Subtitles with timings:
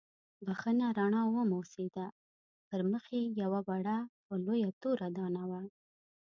[0.45, 2.05] بښنه رڼا وموسېده،
[2.67, 3.97] پر مخ یې یوه وړه
[4.29, 5.61] او لویه توره دانه وه.